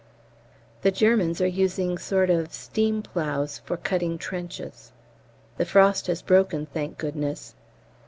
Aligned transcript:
The 0.81 0.89
Germans 0.89 1.41
are 1.41 1.45
using 1.45 1.95
sort 1.99 2.31
of 2.31 2.51
steam 2.51 3.03
ploughs 3.03 3.59
for 3.59 3.77
cutting 3.77 4.17
trenches. 4.17 4.91
The 5.57 5.65
frost 5.65 6.07
has 6.07 6.23
broken, 6.23 6.65
thank 6.65 6.97
goodness. 6.97 7.53